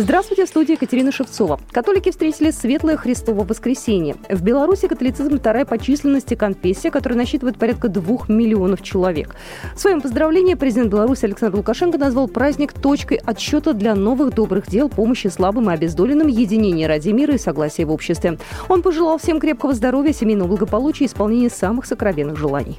Здравствуйте, 0.00 0.46
в 0.46 0.48
студии 0.48 0.74
Екатерина 0.74 1.10
Шевцова. 1.10 1.58
Католики 1.72 2.12
встретили 2.12 2.52
Светлое 2.52 2.96
Христово 2.96 3.42
воскресенье. 3.42 4.14
В 4.30 4.44
Беларуси 4.44 4.86
католицизм 4.86 5.40
вторая 5.40 5.64
по 5.64 5.76
численности 5.76 6.34
конфессия, 6.34 6.92
которая 6.92 7.18
насчитывает 7.18 7.58
порядка 7.58 7.88
двух 7.88 8.28
миллионов 8.28 8.80
человек. 8.82 9.34
В 9.74 9.80
своем 9.80 10.00
поздравлении 10.00 10.54
президент 10.54 10.92
Беларуси 10.92 11.24
Александр 11.24 11.56
Лукашенко 11.56 11.98
назвал 11.98 12.28
праздник 12.28 12.74
точкой 12.74 13.16
отсчета 13.16 13.72
для 13.72 13.96
новых 13.96 14.32
добрых 14.32 14.68
дел, 14.68 14.88
помощи 14.88 15.26
слабым 15.26 15.68
и 15.68 15.74
обездоленным, 15.74 16.28
единения 16.28 16.86
ради 16.86 17.08
мира 17.08 17.34
и 17.34 17.38
согласия 17.38 17.84
в 17.84 17.90
обществе. 17.90 18.38
Он 18.68 18.82
пожелал 18.82 19.18
всем 19.18 19.40
крепкого 19.40 19.74
здоровья, 19.74 20.12
семейного 20.12 20.46
благополучия 20.46 21.06
и 21.06 21.08
исполнения 21.08 21.50
самых 21.50 21.86
сокровенных 21.86 22.36
желаний. 22.36 22.78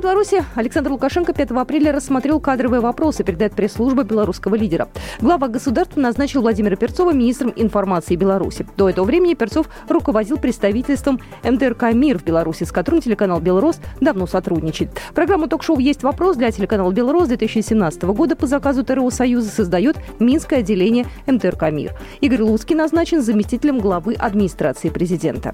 Президент 0.00 0.04
Беларуси 0.14 0.44
Александр 0.54 0.90
Лукашенко 0.92 1.34
5 1.34 1.50
апреля 1.50 1.92
рассмотрел 1.92 2.40
кадровые 2.40 2.80
вопросы, 2.80 3.22
передает 3.22 3.52
пресс-служба 3.52 4.02
белорусского 4.02 4.54
лидера. 4.54 4.88
Глава 5.20 5.48
государства 5.48 6.00
назначил 6.00 6.40
Владимира 6.40 6.74
Перцова 6.76 7.12
министром 7.12 7.52
информации 7.54 8.16
Беларуси. 8.16 8.66
До 8.78 8.88
этого 8.88 9.04
времени 9.04 9.34
Перцов 9.34 9.68
руководил 9.88 10.38
представительством 10.38 11.20
МТРК 11.44 11.92
«Мир» 11.92 12.18
в 12.18 12.24
Беларуси, 12.24 12.64
с 12.64 12.72
которым 12.72 13.02
телеканал 13.02 13.40
«Белрос» 13.40 13.78
давно 14.00 14.26
сотрудничает. 14.26 14.90
Программу 15.14 15.48
ток-шоу 15.48 15.78
«Есть 15.78 16.02
вопрос» 16.02 16.36
для 16.36 16.50
телеканала 16.50 16.90
«Белрос» 16.92 17.28
2017 17.28 18.02
года 18.04 18.36
по 18.36 18.46
заказу 18.46 18.84
ТРО 18.84 19.10
«Союза» 19.10 19.50
создает 19.50 19.96
Минское 20.18 20.60
отделение 20.60 21.06
МТРК 21.26 21.70
«Мир». 21.72 21.92
Игорь 22.22 22.42
Луцкий 22.42 22.74
назначен 22.74 23.20
заместителем 23.20 23.78
главы 23.78 24.14
администрации 24.14 24.88
президента. 24.88 25.52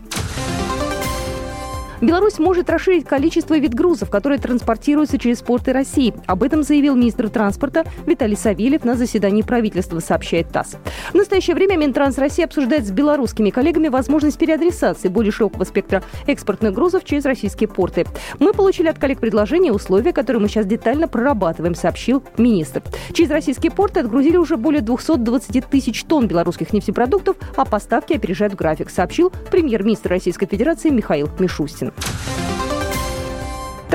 Беларусь 2.00 2.38
может 2.38 2.68
расширить 2.68 3.06
количество 3.06 3.58
вид 3.58 3.74
грузов, 3.74 4.10
которые 4.10 4.38
транспортируются 4.38 5.18
через 5.18 5.40
порты 5.40 5.72
России. 5.72 6.14
Об 6.26 6.42
этом 6.42 6.62
заявил 6.62 6.94
министр 6.94 7.30
транспорта 7.30 7.84
Виталий 8.06 8.36
Савельев 8.36 8.84
на 8.84 8.94
заседании 8.94 9.42
правительства, 9.42 10.00
сообщает 10.00 10.50
ТАСС. 10.50 10.76
В 11.12 11.14
настоящее 11.14 11.56
время 11.56 11.76
Минтранс 11.76 12.18
России 12.18 12.44
обсуждает 12.44 12.86
с 12.86 12.90
белорусскими 12.90 13.50
коллегами 13.50 13.88
возможность 13.88 14.38
переадресации 14.38 15.08
более 15.08 15.32
широкого 15.32 15.64
спектра 15.64 16.02
экспортных 16.26 16.74
грузов 16.74 17.04
через 17.04 17.24
российские 17.24 17.68
порты. 17.68 18.06
Мы 18.38 18.52
получили 18.52 18.88
от 18.88 18.98
коллег 18.98 19.18
предложения 19.18 19.68
и 19.68 19.72
условия, 19.72 20.12
которые 20.12 20.42
мы 20.42 20.48
сейчас 20.48 20.66
детально 20.66 21.08
прорабатываем, 21.08 21.74
сообщил 21.74 22.22
министр. 22.36 22.82
Через 23.12 23.30
российские 23.30 23.72
порты 23.72 24.00
отгрузили 24.00 24.36
уже 24.36 24.56
более 24.56 24.82
220 24.82 25.66
тысяч 25.66 26.04
тонн 26.04 26.28
белорусских 26.28 26.72
нефтепродуктов, 26.72 27.36
а 27.56 27.64
поставки 27.64 28.12
опережают 28.12 28.54
график, 28.54 28.90
сообщил 28.90 29.32
премьер-министр 29.50 30.10
Российской 30.10 30.46
Федерации 30.46 30.90
Михаил 30.90 31.28
Мишустин. 31.38 31.85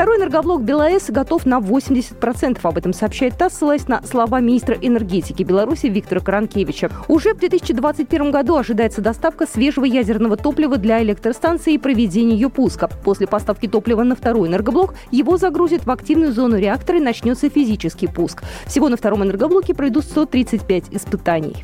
Второй 0.02 0.17
энергоблок 0.17 0.64
БелАЭС 0.64 1.11
готов 1.11 1.45
на 1.45 1.59
80%. 1.59 2.59
Об 2.64 2.78
этом 2.78 2.92
сообщает 2.92 3.38
ТАСС, 3.38 3.58
ссылаясь 3.58 3.88
на 3.88 4.02
слова 4.03 4.39
министра 4.39 4.75
энергетики 4.81 5.44
Беларуси 5.44 5.88
Виктора 5.88 6.22
Каранкевича. 6.22 6.89
Уже 7.08 7.36
в 7.36 7.38
2021 7.38 8.31
году 8.31 8.56
ожидается 8.56 9.02
доставка 9.02 9.45
свежего 9.45 9.86
ядерного 9.86 10.38
топлива 10.38 10.78
для 10.78 11.03
электростанции 11.03 11.73
и 11.73 11.78
проведение 11.78 12.36
ее 12.36 12.50
пуска. 12.50 12.89
После 13.03 13.28
поставки 13.28 13.67
топлива 13.67 14.02
на 14.02 14.16
второй 14.16 14.47
энергоблок 14.47 14.95
его 15.12 15.38
загрузят 15.38 15.86
в 15.86 15.92
активную 15.92 16.31
зону 16.31 16.58
реактора 16.58 16.97
и 16.97 17.02
начнется 17.02 17.50
физический 17.50 18.08
пуск. 18.08 18.42
Всего 18.66 18.89
на 18.89 18.97
втором 18.97 19.23
энергоблоке 19.23 19.75
пройдут 19.75 20.06
135 20.06 20.86
испытаний. 20.92 21.57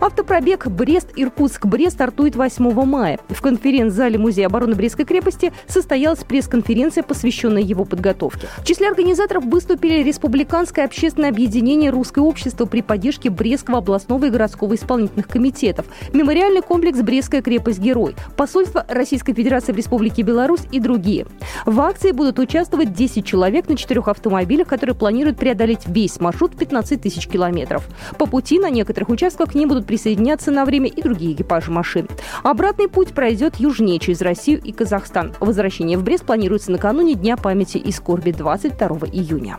Автопробег 0.00 0.68
Брест-Иркутск-Брест 0.68 1.94
стартует 1.96 2.36
8 2.36 2.84
мая. 2.84 3.18
В 3.28 3.42
конференц-зале 3.42 4.16
Музея 4.16 4.46
обороны 4.46 4.76
Брестской 4.76 5.04
крепости 5.04 5.52
состоялась 5.66 6.20
пресс-конференция, 6.20 7.02
посвященная 7.02 7.62
его 7.62 7.84
подготовке. 7.84 8.46
В 8.58 8.64
числе 8.64 8.88
организаторов 8.88 9.44
выступили 9.44 10.04
Республиканское 10.04 10.84
общественное 10.84 11.30
объединение 11.30 11.90
«Русское 11.90 12.20
общество» 12.20 12.64
при 12.66 12.80
поддержке 12.80 13.28
Брестского 13.28 13.78
областного 13.78 14.26
и 14.26 14.30
городского 14.30 14.76
исполнительных 14.76 15.26
комитетов, 15.26 15.86
мемориальный 16.12 16.62
комплекс 16.62 17.00
«Брестская 17.00 17.42
крепость-герой», 17.42 18.14
посольство 18.36 18.86
Российской 18.88 19.34
Федерации 19.34 19.72
в 19.72 19.76
Республике 19.76 20.22
Беларусь 20.22 20.62
и 20.70 20.78
другие. 20.78 21.26
В 21.66 21.80
акции 21.80 22.12
будут 22.12 22.38
участвовать 22.38 22.92
10 22.92 23.26
человек 23.26 23.68
на 23.68 23.76
четырех 23.76 24.06
автомобилях, 24.06 24.68
которые 24.68 24.94
планируют 24.94 25.38
преодолеть 25.38 25.88
весь 25.88 26.20
маршрут 26.20 26.56
15 26.56 27.02
тысяч 27.02 27.26
километров. 27.26 27.84
По 28.16 28.26
пути 28.26 28.60
на 28.60 28.70
некоторых 28.70 29.08
участках 29.08 29.50
к 29.50 29.54
ним 29.56 29.68
будут 29.68 29.87
присоединяться 29.88 30.52
на 30.52 30.64
время 30.64 30.88
и 30.88 31.02
другие 31.02 31.32
экипажи 31.32 31.72
машин. 31.72 32.06
Обратный 32.44 32.88
путь 32.88 33.08
пройдет 33.08 33.56
южнее 33.56 33.98
через 33.98 34.20
Россию 34.20 34.60
и 34.62 34.70
Казахстан. 34.70 35.34
Возвращение 35.40 35.98
в 35.98 36.04
Брест 36.04 36.24
планируется 36.24 36.70
накануне 36.70 37.14
Дня 37.14 37.36
памяти 37.36 37.78
и 37.78 37.90
скорби 37.90 38.30
22 38.30 39.08
июня. 39.10 39.58